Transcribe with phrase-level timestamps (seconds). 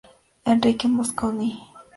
[0.45, 1.81] Enrique Mosconi, Av.